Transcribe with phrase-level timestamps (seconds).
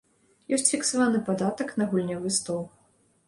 [0.55, 2.61] Ёсць фіксаваны падатак на гульнявы стол.